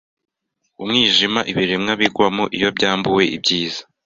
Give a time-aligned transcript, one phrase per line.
[0.83, 3.81] umwijima ibiremwa bigwamo iyo byambuwe ibyiza